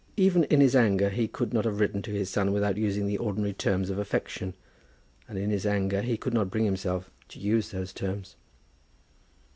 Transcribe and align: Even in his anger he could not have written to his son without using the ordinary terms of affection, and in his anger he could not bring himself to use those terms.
Even 0.17 0.45
in 0.45 0.61
his 0.61 0.75
anger 0.75 1.09
he 1.11 1.27
could 1.27 1.53
not 1.53 1.63
have 1.63 1.79
written 1.79 2.01
to 2.01 2.11
his 2.11 2.27
son 2.27 2.51
without 2.51 2.75
using 2.75 3.05
the 3.05 3.19
ordinary 3.19 3.53
terms 3.53 3.91
of 3.91 3.99
affection, 3.99 4.55
and 5.29 5.37
in 5.37 5.51
his 5.51 5.63
anger 5.63 6.01
he 6.01 6.17
could 6.17 6.33
not 6.33 6.49
bring 6.49 6.65
himself 6.65 7.11
to 7.27 7.37
use 7.37 7.69
those 7.69 7.93
terms. 7.93 8.35